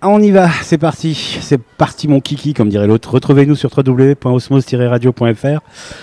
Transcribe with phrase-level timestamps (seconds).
[0.00, 3.10] On y va, c'est parti, c'est parti mon kiki, comme dirait l'autre.
[3.14, 5.58] Retrouvez-nous sur www.osmos-radio.fr.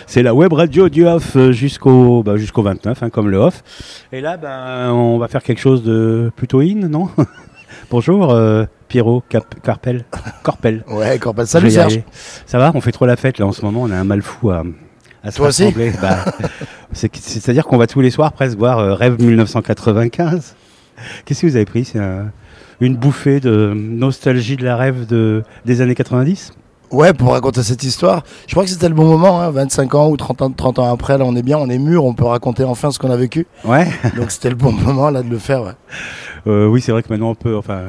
[0.05, 3.63] C'est la web radio du off euh, jusqu'au bah, jusqu'au 29, hein, comme le off.
[4.11, 7.09] Et là, ben, on va faire quelque chose de plutôt in, non?
[7.89, 10.03] Bonjour, euh, Pierrot Cap Carpel.
[10.43, 10.83] Corpel.
[10.89, 11.47] Ouais, Corpel.
[11.47, 12.01] Salut Serge.
[12.45, 12.73] Ça va?
[12.75, 14.63] On fait trop la fête là en ce moment, on a un mal fou à,
[15.23, 15.73] à se Toi aussi?
[16.01, 16.17] Bah,
[16.91, 20.53] c'est- C'est-à-dire qu'on va tous les soirs presque voir euh, Rêve 1995.
[21.23, 21.85] Qu'est-ce que vous avez pris?
[21.85, 22.33] C'est un-
[22.81, 26.53] une bouffée de nostalgie de la rêve de, des années 90
[26.91, 28.23] Ouais, pour raconter cette histoire.
[28.47, 30.93] Je crois que c'était le bon moment, hein, 25 ans ou 30 ans, 30 ans
[30.93, 33.17] après, là on est bien, on est mûr, on peut raconter enfin ce qu'on a
[33.17, 33.47] vécu.
[33.65, 33.87] Ouais.
[34.17, 35.63] Donc c'était le bon moment là de le faire.
[35.63, 35.71] Ouais.
[36.47, 37.57] Euh, oui, c'est vrai que maintenant on peut.
[37.57, 37.81] Enfin,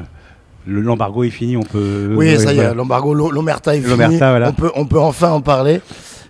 [0.66, 2.08] le- l'embargo est fini, on peut.
[2.16, 3.90] Oui, ouais, ça y est, l'embargo, l'o- l'omerta est fini.
[3.90, 4.48] L'omerta, voilà.
[4.48, 5.80] On peut, on peut enfin en parler.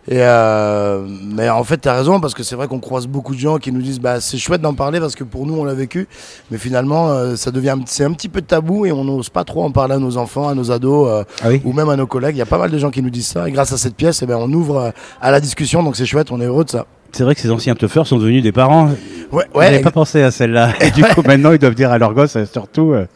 [0.08, 3.34] Et euh, mais en fait, tu as raison, parce que c'est vrai qu'on croise beaucoup
[3.34, 5.64] de gens qui nous disent bah, c'est chouette d'en parler parce que pour nous, on
[5.64, 6.06] l'a vécu.
[6.50, 9.42] Mais finalement, euh, ça devient un- c'est un petit peu tabou et on n'ose pas
[9.44, 11.08] trop en parler à nos enfants, à nos ados.
[11.08, 12.36] euh, Ah oui ou même à nos collègues.
[12.36, 13.48] Il y a pas mal de gens qui nous disent ça.
[13.48, 15.82] Et grâce à cette pièce, eh ben, on ouvre à la discussion.
[15.82, 16.86] Donc c'est chouette, on est heureux de ça.
[17.16, 18.90] C'est vrai que ces anciens tuffeurs sont devenus des parents.
[19.32, 20.74] Ouais, Ouais, J'avais pas pensé à celle-là.
[20.82, 22.92] Et du coup, maintenant, ils doivent dire à leurs gosses, euh, surtout.
[22.92, 23.06] euh,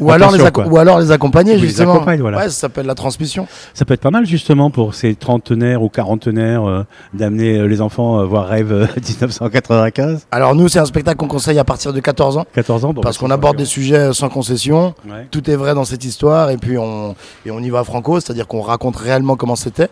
[0.00, 0.72] Ou, alors les attention, acco- quoi.
[0.72, 1.94] ou alors les accompagner, Ou les justement.
[1.96, 2.38] accompagne, voilà.
[2.38, 3.46] Ouais, ça s'appelle la transmission.
[3.74, 7.80] Ça peut être pas mal justement pour ces trentenaires ou quarantenaires euh, d'amener euh, les
[7.82, 11.92] enfants euh, voir Rêve euh, 1995, Alors nous, c'est un spectacle qu'on conseille à partir
[11.92, 12.46] de 14 ans.
[12.54, 12.92] 14 ans.
[12.92, 14.94] bon, parce bah, qu'on aborde des sujets sans concession.
[15.06, 15.28] Ouais.
[15.30, 16.50] Tout est vrai dans cette histoire.
[16.50, 17.14] Et puis on,
[17.46, 19.88] et on y va franco, c'est-à-dire qu'on raconte réellement comment c'était.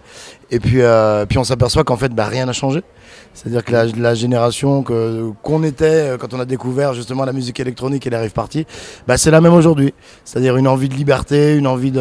[0.53, 2.83] Et puis, euh, puis on s'aperçoit qu'en fait, bah, rien n'a changé.
[3.35, 7.33] C'est-à-dire que la, la génération que, qu'on était euh, quand on a découvert justement la
[7.33, 8.67] musique électronique et les rave parties,
[9.07, 9.95] bah, c'est la même aujourd'hui.
[10.25, 11.93] C'est-à-dire une envie de liberté, une envie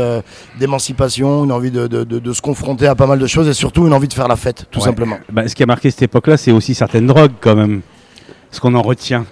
[0.59, 3.53] d'émancipation, une envie de, de, de, de se confronter à pas mal de choses et
[3.53, 4.85] surtout une envie de faire la fête, tout Ouais.
[4.85, 5.17] simplement.
[5.31, 7.81] Bah, ce qui a marqué cette époque-là, c'est aussi certaines drogues quand même.
[8.51, 9.25] Ce qu'on en retient.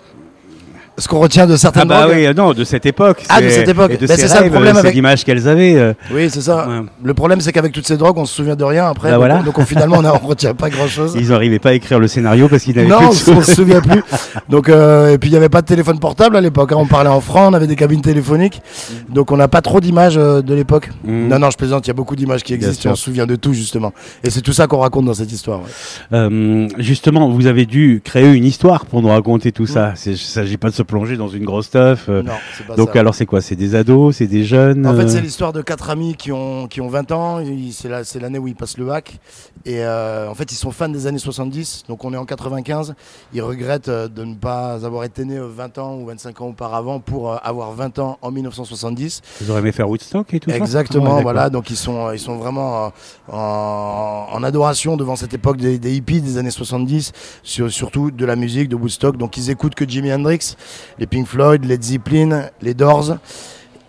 [1.00, 3.24] Ce qu'on retient de certaines Ah bah oui, euh, non, de cette époque.
[3.30, 3.92] Ah, de cette époque.
[3.92, 5.76] Et de ces c'est ça le problème euh, avec- l'image qu'elles avaient.
[5.76, 6.68] euh, Oui, c'est ça.
[6.68, 6.82] ouais.
[7.04, 9.10] Le problème, c'est qu'avec toutes ces drogues, on se souvient de rien après.
[9.10, 9.44] Bah donc, voilà.
[9.44, 11.16] donc, on- finalement, on ne retient pas grand-chose.
[11.16, 13.54] Ils n'arrivaient pas à écrire le scénario parce qu'ils n'avaient Non, plus de on se
[13.54, 14.02] souvient plus.
[14.50, 16.72] Donc, euh, et puis il n'y avait pas de téléphone portable à l'époque.
[16.72, 16.78] hein.
[16.80, 18.62] On parlait en franc, on avait des cabines téléphoniques.
[19.10, 20.90] Donc on n'a pas trop d'images euh, de l'époque.
[21.04, 21.28] Mm.
[21.28, 21.86] Non, non, je plaisante.
[21.86, 22.90] Il y a beaucoup d'images qui existent.
[22.90, 23.94] et On se souvient de tout justement.
[24.24, 25.60] Et c'est tout ça qu'on raconte dans cette histoire.
[25.60, 25.68] ouais.
[26.14, 29.68] Euh, justement, vous avez dû créer une histoire pour nous raconter tout Mm.
[29.68, 29.94] ça.
[30.08, 32.06] Il ne s'agit pas de se plonger dans une grosse stuff.
[32.10, 33.00] euh, Non, c'est pas donc ça.
[33.00, 33.42] alors c'est quoi?
[33.42, 36.32] C'est des ados C'est des jeunes En fait, euh, c'est l'histoire de quatre amis qui
[36.32, 37.40] ont, qui ont 20 ans.
[37.40, 39.20] Ils- C'est la- c'est l'année où ils passent le bac.
[39.66, 41.84] Et euh, en fait, ils sont fans des années 70.
[41.90, 42.96] Donc, on est en 95.
[43.34, 47.00] Ils regrettent de ne pas avoir été nés euh, 20 ans ou 25 ans auparavant
[47.00, 49.22] pour avoir 20 ans en 1970.
[49.42, 50.56] Vous auriez aimé faire Woodstock et tout ça?
[50.58, 51.50] Exactement, Ah voilà.
[51.50, 52.92] Donc ils sont, ils sont vraiment
[53.32, 57.12] en, en adoration devant cette époque des, des hippies des années 70,
[57.44, 59.18] sur- surtout de la musique, de Woodstock.
[59.18, 60.56] Donc ils écoutent que Jimi Hendrix,
[61.00, 63.18] les Pink Floyd, les Zeppelin, les Doors.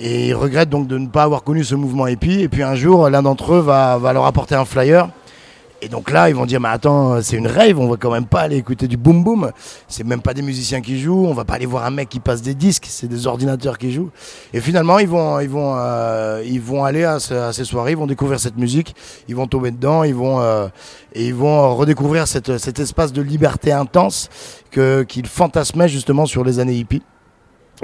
[0.00, 2.40] Et ils regrettent donc de ne pas avoir connu ce mouvement hippie.
[2.40, 5.08] Et puis un jour, l'un d'entre eux va, va leur apporter un flyer.
[5.80, 8.26] Et donc là, ils vont dire, mais attends, c'est une rave, on va quand même
[8.26, 9.52] pas aller écouter du boom boom.
[9.86, 12.18] C'est même pas des musiciens qui jouent, on va pas aller voir un mec qui
[12.18, 14.10] passe des disques, c'est des ordinateurs qui jouent.
[14.52, 17.92] Et finalement, ils vont, ils vont, euh, ils vont aller à, ce- à ces soirées,
[17.92, 18.96] ils vont découvrir cette musique,
[19.28, 20.66] ils vont tomber dedans, ils vont, euh,
[21.12, 24.30] et ils vont redécouvrir cette, cet espace de liberté intense
[24.72, 27.02] que, qu'ils fantasmaient justement sur les années hippies.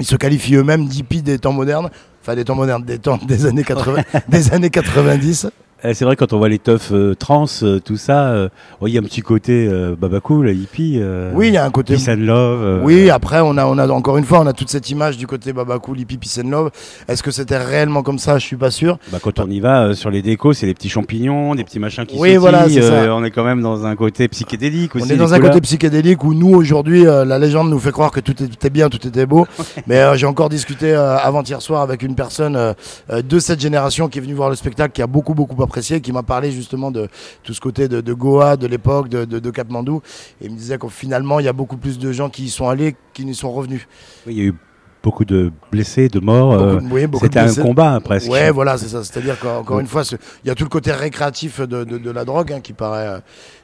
[0.01, 1.89] Ils se qualifient eux-mêmes d'hippies des temps modernes,
[2.21, 5.47] enfin des temps modernes, des temps des années 80, des années 90.
[5.83, 8.49] Eh, C'est vrai quand on voit les teufs euh, trans, euh, tout ça, euh,
[8.81, 11.01] il y a un petit côté euh, baba cool, hippie.
[11.33, 12.81] Oui, il y a un côté Peace and love.
[12.83, 15.27] Oui, après, on a, on a encore une fois, on a toute cette image du
[15.27, 16.71] côté Baba Cool, Hippie, Peace and Love.
[17.07, 18.37] Est-ce que c'était réellement comme ça?
[18.39, 18.97] Je suis pas sûr.
[19.11, 22.05] Bah, quand on y va sur les décos, c'est des petits champignons, des petits machins
[22.05, 23.13] qui Oui, sautillent, voilà, ça.
[23.15, 25.05] on est quand même dans un côté psychédélique aussi.
[25.05, 25.51] on est dans un couleurs.
[25.51, 29.05] côté psychédélique où nous, aujourd'hui, la légende nous fait croire que tout était bien, tout
[29.05, 29.45] était beau.
[29.87, 32.73] Mais j'ai encore discuté avant-hier soir avec une personne
[33.11, 36.11] de cette génération qui est venue voir le spectacle, qui a beaucoup, beaucoup apprécié, qui
[36.11, 37.07] m'a parlé justement de
[37.43, 39.49] tout ce côté de, Goa, de l'époque, de, de, de.
[39.49, 42.49] Et il me disait que finalement, il y a beaucoup plus de gens qui y
[42.49, 43.87] sont allés qui n'y sont revenus.
[44.25, 44.55] Oui, il y a eu
[45.05, 46.53] beaucoup de blessés, de morts.
[46.53, 48.31] euh, oui, C'était un combat presque.
[48.31, 49.03] Ouais, voilà, c'est ça.
[49.03, 50.01] C'est-à-dire qu'encore une fois,
[50.43, 53.07] il y a tout le côté récréatif de, de- de la drogue hein, qui paraît,
[53.07, 53.19] euh,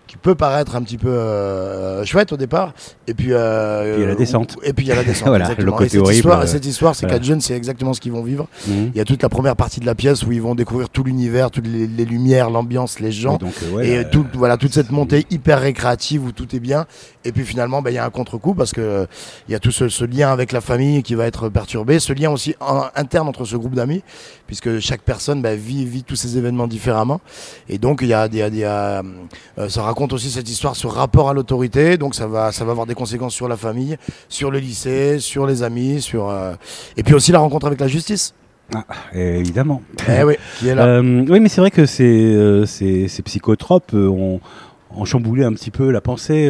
[0.05, 2.73] qui peut paraître un petit peu euh, chouette au départ.
[3.07, 4.57] Et puis, euh, il y a la descente.
[4.63, 5.29] Et puis il y a la descente.
[5.29, 7.15] Voilà, le côté et cette horrible, Histoire, euh, cette histoire, ces voilà.
[7.17, 8.47] quatre jeunes, c'est exactement ce qu'ils vont vivre.
[8.67, 8.91] Mhm.
[8.93, 11.03] Il y a toute la première partie de la pièce où ils vont découvrir tout
[11.03, 13.35] l'univers, toutes les, les lumières, l'ambiance, les gens.
[13.37, 16.85] Et donc, ouais, et tout, voilà, toute cette montée hyper récréative où tout est bien.
[17.23, 19.07] Et puis finalement, bah, il y a un contre-coup parce que
[19.47, 22.13] il y a tout ce, ce lien avec la famille qui va être perturbé, ce
[22.13, 24.03] lien aussi en- interne entre ce groupe d'amis,
[24.47, 27.21] puisque chaque personne bah, vit, vit tous ces événements différemment.
[27.69, 29.01] Et donc, il y a, y a des, euh,
[29.57, 31.97] euh, ça raconte aussi cette histoire, ce rapport à l'autorité.
[31.97, 33.97] Donc, ça va, ça va avoir des conséquences sur la famille,
[34.27, 36.53] sur le lycée, sur les amis, sur, euh,
[36.97, 38.33] et puis aussi la rencontre avec la justice.
[38.73, 39.81] Ah, évidemment.
[40.07, 40.85] Eh oui, qui est là.
[40.85, 44.39] Euh, oui, mais c'est vrai que ces, ces, ces psychotropes ont,
[44.95, 46.49] ont chamboulé un petit peu la pensée,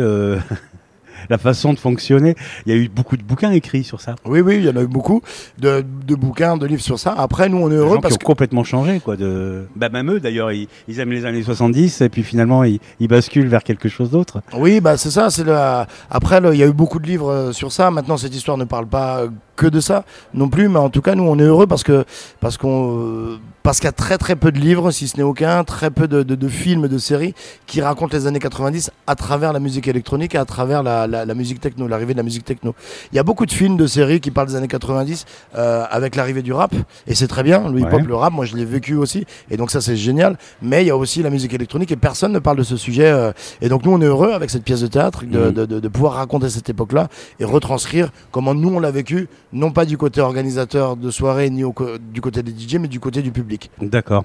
[1.29, 2.35] la façon de fonctionner.
[2.65, 4.15] Il y a eu beaucoup de bouquins écrits sur ça.
[4.25, 5.21] Oui, oui, il y en a eu beaucoup
[5.57, 7.13] de, de bouquins, de livres sur ça.
[7.17, 9.15] Après, nous, on est heureux gens parce qui ont complètement changé, quoi.
[9.15, 9.67] De...
[9.75, 13.07] Bah, même eux, d'ailleurs, ils, ils aiment les années 70 et puis finalement, ils, ils
[13.07, 14.41] basculent vers quelque chose d'autre.
[14.53, 15.29] Oui, bah c'est ça.
[15.29, 15.87] C'est la...
[16.09, 17.91] Après, il y a eu beaucoup de livres euh, sur ça.
[17.91, 19.29] Maintenant, cette histoire ne parle pas euh,
[19.61, 20.03] que de ça
[20.33, 20.67] non plus.
[20.69, 22.03] Mais en tout cas, nous, on est heureux parce que
[22.39, 25.23] parce qu'on euh, parce qu'il y a très très peu de livres, si ce n'est
[25.23, 27.35] aucun, très peu de, de, de films, de séries
[27.67, 31.25] qui racontent les années 90 à travers la musique électronique et à travers la, la,
[31.25, 32.73] la musique techno, l'arrivée de la musique techno.
[33.11, 35.25] Il y a beaucoup de films, de séries qui parlent des années 90
[35.55, 36.73] euh, avec l'arrivée du rap
[37.05, 37.69] et c'est très bien.
[37.69, 38.01] Le hip-hop, Ouais.
[38.01, 40.37] le rap, moi je l'ai vécu aussi et donc ça c'est génial.
[40.63, 43.11] Mais il y a aussi la musique électronique et personne ne parle de ce sujet.
[43.11, 43.31] euh,
[43.61, 45.87] et donc nous on est heureux avec cette pièce de théâtre de, de, de- de
[45.87, 47.09] pouvoir raconter cette époque-là
[47.39, 51.63] et retranscrire comment nous on l'a vécu, non pas du côté organisateur de soirée ni
[51.63, 51.73] au
[52.13, 53.69] du côté des DJ, mais du côté du public.
[53.81, 54.23] D'accord.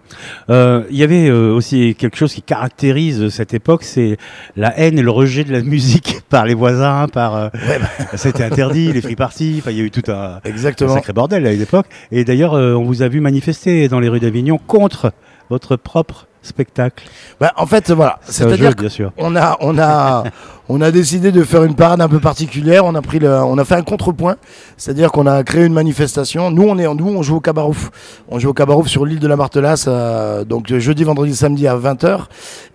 [0.51, 4.17] Euh, Il y avait euh, aussi quelque chose qui caractérise cette époque, c'est
[4.57, 7.35] la haine et le rejet de la musique par les voisins, par.
[7.37, 7.49] euh,
[8.15, 9.63] C'était interdit, les free parties.
[9.67, 10.95] Il y a eu tout un, un Exactement.
[10.95, 11.87] sacré bordel à l'époque.
[12.13, 15.13] Et d'ailleurs, euh, on vous a vu manifester dans les rues d'Avignon contre
[15.51, 17.05] votre propre spectacle.
[17.41, 18.19] Bah, en fait, voilà.
[18.23, 19.13] C'est-à-dire jeu, bien sûr.
[19.17, 20.25] on a, on a,
[20.69, 22.85] on a décidé de faire une parade un peu particulière.
[22.85, 24.37] On a fait un contrepoint,
[24.77, 26.51] c'est-à-dire qu'on a créé une manifestation.
[26.51, 27.91] Nous, on est, nous, on joue au Cabarouf.
[28.29, 31.69] On joue au Cabarouf sur l'île de la Martelasse, euh, donc de jeudi, vendredi, samedi
[31.69, 32.25] à 20h.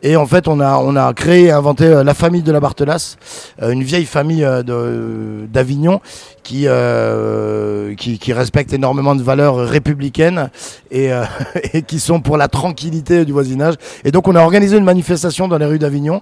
[0.03, 3.17] Et en fait, on a, on a créé inventé euh, la famille de la Martelasse,
[3.61, 5.99] euh, une vieille famille euh, d'Avignon
[6.43, 10.49] qui, euh, qui, respecte énormément de valeurs républicaines
[10.89, 11.23] et, euh,
[11.88, 13.75] qui sont pour la tranquillité du voisinage.
[14.03, 16.21] Et donc, on a organisé une manifestation dans les rues d'Avignon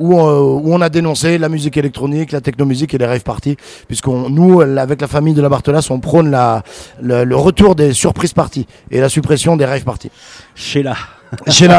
[0.00, 1.07] euh, où on a dénoncé
[1.38, 3.56] la musique électronique, la technomusique et les rave parties,
[3.86, 6.62] puisqu'on nous, avec la famille de la Barthelasse, on prône la,
[7.00, 10.10] le, retour des surprises parties et la suppression des rave parties.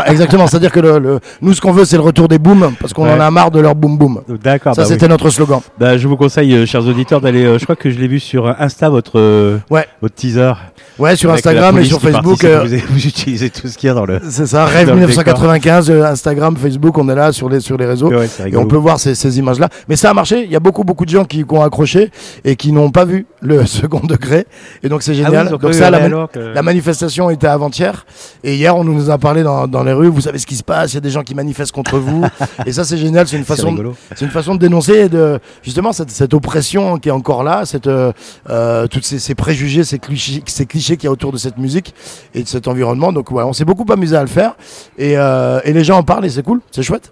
[0.07, 0.47] Exactement.
[0.47, 3.05] C'est-à-dire que le, le- nous, ce qu'on veut, c'est le retour des booms, parce qu'on
[3.05, 3.13] Ouais.
[3.13, 4.21] en a marre de leur boom boom.
[4.43, 4.75] D'accord.
[4.75, 4.93] Ça, bah oui.
[4.93, 5.59] c'était notre slogan.
[5.79, 7.43] Bah, je vous conseille, euh, chers auditeurs, d'aller.
[7.45, 9.87] euh, je crois que je l'ai vu sur Insta, votre, euh, Ouais.
[10.01, 10.51] votre teaser.
[10.97, 12.43] Ouais, sur Instagram et sur Facebook.
[12.43, 14.19] euh, Vous, vous utilisez tout ce qu'il y a dans le.
[14.29, 17.77] c'est ça, Rêve Dans le 1995, euh, Instagram, Facebook, on est là sur les, sur
[17.77, 18.09] les réseaux.
[18.09, 19.69] Ouais, Et on peut voir ces, ces images-là.
[19.87, 20.43] Mais ça a marché.
[20.43, 22.11] Il y a beaucoup, beaucoup de gens qui, qui ont accroché
[22.43, 24.45] et qui n'ont pas vu le second degré.
[24.83, 25.49] Et donc, c'est Ah oui, génial.
[25.49, 26.09] donc, ça, la,
[26.53, 28.05] la manifestation était avant-hier.
[28.43, 30.07] Et hier, on nous a parlé dans, dans les rues.
[30.09, 30.91] Vous savez ce qui se passe.
[30.91, 32.25] Il y a des gens qui manifestent contre vous.
[32.65, 33.27] et ça, c'est génial.
[33.27, 33.77] C'est une façon, de-
[34.21, 38.11] une façon de dénoncer de, justement, cette, cette oppression qui est encore là, cette, euh,
[38.49, 41.57] euh, toutes ces, ces préjugés, ces clichés, ces clichés qu'il y a autour de cette
[41.57, 41.93] musique
[42.33, 43.11] et de cet environnement.
[43.13, 44.55] Donc, voilà, on s'est beaucoup amusé à le faire.
[44.97, 46.61] Et, euh, et les gens en parlent et c'est cool.
[46.71, 47.11] C'est chouette.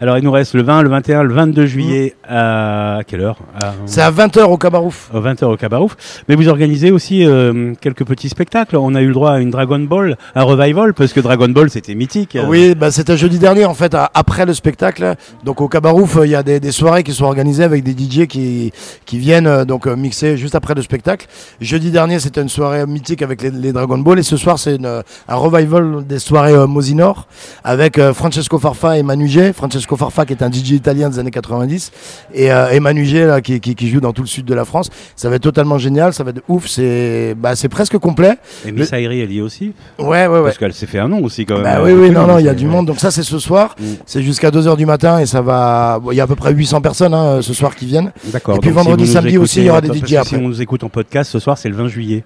[0.00, 3.36] Alors, il nous reste le 20, le 21, le 22 juillet à quelle heure?
[3.60, 5.10] À- C'est à 20h au Cabarouf.
[5.12, 5.96] aux 20h au Cabarouf.
[6.28, 8.76] Mais vous organisez aussi euh, quelques petits spectacles.
[8.76, 11.68] On a eu le droit à une Dragon Ball, un revival, parce que Dragon Ball
[11.68, 12.38] c'était mythique.
[12.46, 15.16] Oui, bah, c'était jeudi dernier en fait, après le spectacle.
[15.44, 17.90] Donc au Cabarouf, euh, il y a des, des soirées qui sont organisées avec des
[17.92, 18.72] DJ qui,
[19.04, 21.26] qui viennent euh, donc mixer juste après le spectacle.
[21.60, 24.78] Jeudi dernier, c'était une soirée mythique avec les, les Dragon Ball et ce soir, c'est
[24.84, 27.26] un revival des soirées euh, Mosinor
[27.64, 29.52] avec euh, Francesco Farfa et Manu G.
[29.52, 31.92] Francesco Farfa qui est un DJ italien des années 90
[32.34, 34.54] et, euh, et Manu G là, qui, qui, qui joue dans tout le sud de
[34.54, 34.90] la France.
[35.16, 38.36] Ça va être totalement génial, ça va être ouf, c'est bah, c'est presque complet.
[38.66, 39.72] Et Miss Airi, elle y est aussi.
[39.98, 40.42] Ouais, ouais, ouais.
[40.42, 41.64] Parce qu'elle s'est fait un nom aussi quand même.
[41.64, 42.86] Bah oui, oui, non, non, il y a du monde.
[42.86, 43.74] Donc ça, c'est ce soir.
[43.80, 43.84] Mm.
[44.06, 45.98] C'est jusqu'à 2h du matin et ça va.
[46.00, 48.12] bon, Il y a à peu près 800 personnes hein, ce soir qui viennent.
[48.26, 48.56] D'accord.
[48.56, 50.36] Et puis si vendredi, samedi écoutez- aussi, il y aura des DJ que Si après.
[50.36, 52.24] on nous écoute en podcast, ce soir c'est le 20 juillet.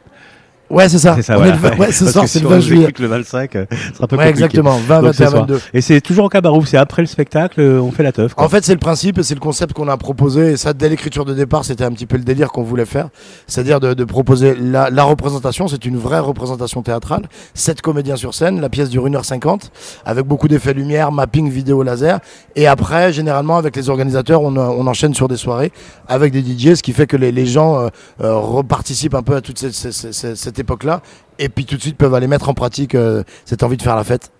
[0.72, 1.14] Ouais, c'est ça.
[1.16, 1.52] C'est ça, On voilà.
[1.52, 2.88] est le vingt- ouais, ce Parce soir, que c'est si le on 20 nous juillet.
[2.98, 4.28] le 25, euh, sera un peu Ouais, compliqué.
[4.30, 4.78] exactement.
[4.78, 5.40] 20, Donc, ce 21, soir.
[5.46, 5.60] 22.
[5.74, 8.32] Et c'est toujours au Cabarouf, c'est après le spectacle, euh, on fait la teuf.
[8.34, 8.44] quoi.
[8.44, 10.52] En fait, c'est le principe et c'est le concept qu'on a proposé.
[10.52, 13.08] Et ça, dès l'écriture de départ, c'était un petit peu le délire qu'on voulait faire.
[13.46, 15.68] C'est-à-dire de, de proposer la, la représentation.
[15.68, 17.28] C'est une vraie représentation théâtrale.
[17.54, 18.60] Sept comédiens sur scène.
[18.60, 19.70] La pièce dure 1h50
[20.06, 22.18] avec beaucoup d'effets lumière, mapping, vidéo, laser.
[22.56, 25.70] Et après, généralement, avec les organisateurs, on, on enchaîne sur des soirées
[26.08, 27.88] avec des DJ, ce qui fait que les, les gens euh,
[28.22, 31.02] euh, reparticipent un peu à toute cette, cette- cette- cette époque-là.
[31.38, 33.96] Et puis tout de suite peuvent aller mettre en pratique euh, cette envie de faire
[33.96, 34.30] la fête.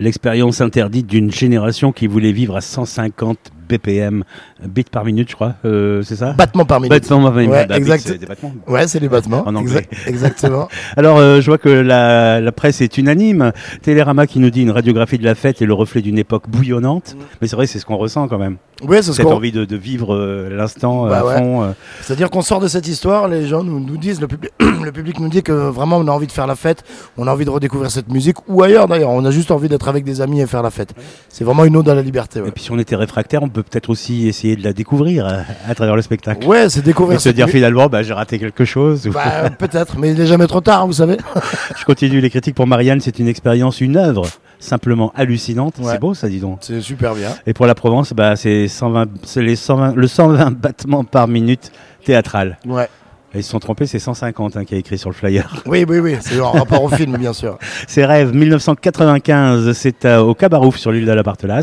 [0.00, 3.36] L'expérience interdite d'une génération qui voulait vivre à 150
[3.68, 4.24] BPM,
[4.66, 5.54] bits par minute, je crois.
[5.66, 6.32] Euh, c'est ça?
[6.32, 6.90] Battement par minute.
[6.92, 7.50] Battements par minute.
[7.50, 8.04] Ouais, Bah, exact.
[8.06, 8.52] c'est des battements.
[8.66, 9.42] Ouais, c'est les battements.
[9.46, 9.86] En anglais.
[9.90, 10.68] Exact- exactement.
[10.96, 13.52] Alors, euh, je vois que la, la presse est unanime.
[13.82, 17.14] Télérama qui nous dit une radiographie de la fête est le reflet d'une époque bouillonnante.
[17.14, 17.22] Mm.
[17.42, 18.56] Mais c'est vrai, c'est ce qu'on ressent quand même.
[18.84, 21.36] Ouais, c'est ce Cette envie de, de vivre euh, l'instant Bah à ouais.
[21.38, 21.74] fond.
[22.00, 25.18] C'est-à-dire qu'on sort de cette histoire, les gens nous, nous disent, le public, le public
[25.20, 26.84] nous dit que vraiment on a envie de faire faire la fête,
[27.16, 29.88] on a envie de redécouvrir cette musique, ou ailleurs d'ailleurs, on a juste envie d'être
[29.88, 30.94] avec des amis et faire la fête.
[31.28, 32.40] C'est vraiment une ode à la liberté.
[32.40, 35.26] Ouais, Et puis si on était réfractaire, on peut peut-être aussi essayer de la découvrir
[35.26, 36.46] euh, à travers le spectacle.
[36.46, 39.08] ouais c'est Et découvrir se cette dire finalement, bah, j'ai raté quelque chose.
[39.08, 41.16] ou- Bah, peut-être, mais il n'est jamais trop tard, vous savez.
[41.76, 44.26] Je continue les critiques pour Marianne, c'est une expérience, une œuvre
[44.60, 45.74] simplement hallucinante.
[45.78, 45.92] Ouais.
[45.92, 46.58] C'est beau ça, dis donc.
[46.62, 47.30] C'est super bien.
[47.46, 51.72] Et pour la Provence, bah, c'est 120, c'est les 120, le 120 battements par minute
[52.04, 52.58] théâtral.
[52.66, 52.88] Ouais.
[53.34, 55.62] Ils se sont trompés, c'est 150 hein, qui a écrit sur le flyer.
[55.66, 57.58] Oui, oui, oui, c'est en rapport au film, bien sûr.
[57.86, 61.22] C'est Rêve 1995, c'est euh, au Cabarouf sur l'île de la.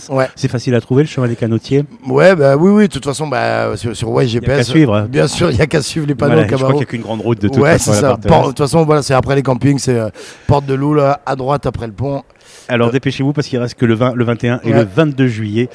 [0.10, 0.28] Ouais.
[0.36, 1.84] C'est facile à trouver, le chemin des canotiers.
[2.08, 4.58] Ouais, bah oui, oui, de toute façon, bah, sur, sur ouais, Il y a GPS.
[4.58, 5.02] qu'à suivre.
[5.10, 6.84] Bien sûr, il n'y a qu'à suivre les panneaux Voilà, au je crois qu'il n'y
[6.84, 8.18] a qu'une grande route de toute Ouais, façon c'est ça.
[8.18, 10.10] De toute façon, voilà, c'est après les campings, c'est euh,
[10.48, 12.22] Porte de Loul, à droite après le pont.
[12.68, 14.80] Alors Euh, dépêchez-vous parce qu'il reste que le, 20, le 21 et Ouais.
[14.80, 15.70] le 22 juillet.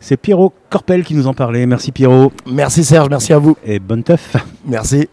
[0.00, 1.64] C'est Pierrot Corpel qui nous en parlait.
[1.66, 3.56] Merci Pierrot Merci Serge, merci à vous.
[3.64, 4.36] et bonne teuf.
[4.66, 5.06] Merci.